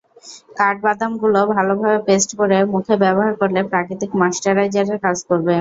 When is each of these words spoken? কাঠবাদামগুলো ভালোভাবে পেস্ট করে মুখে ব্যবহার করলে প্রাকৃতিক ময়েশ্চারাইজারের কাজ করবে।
কাঠবাদামগুলো 0.57 1.39
ভালোভাবে 1.53 1.99
পেস্ট 2.07 2.29
করে 2.39 2.57
মুখে 2.73 2.95
ব্যবহার 3.03 3.33
করলে 3.41 3.59
প্রাকৃতিক 3.71 4.11
ময়েশ্চারাইজারের 4.19 4.97
কাজ 5.05 5.17
করবে। 5.29 5.49